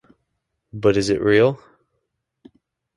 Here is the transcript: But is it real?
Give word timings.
But 0.73 0.97
is 0.97 1.11
it 1.11 1.21
real? 1.21 1.59